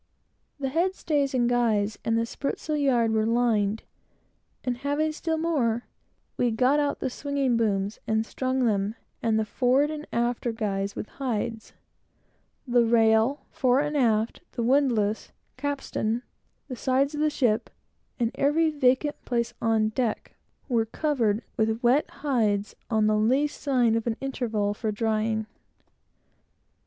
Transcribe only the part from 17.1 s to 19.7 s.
of the ship, and every vacant place